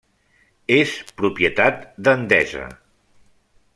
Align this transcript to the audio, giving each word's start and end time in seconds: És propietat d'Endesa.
És 0.77 0.95
propietat 1.21 1.85
d'Endesa. 2.07 2.67